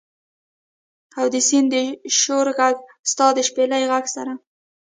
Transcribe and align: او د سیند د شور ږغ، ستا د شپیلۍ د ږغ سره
او 1.19 1.25
د 1.33 1.35
سیند 1.47 1.67
د 1.73 1.75
شور 2.19 2.47
ږغ، 2.57 2.75
ستا 3.11 3.25
د 3.33 3.39
شپیلۍ 3.47 3.81
د 3.85 3.87
ږغ 3.91 4.05
سره 4.15 4.33